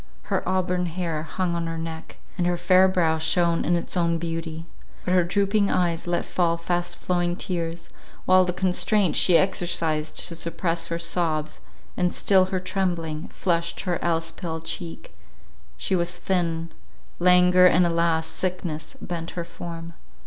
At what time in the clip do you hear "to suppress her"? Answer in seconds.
10.27-10.97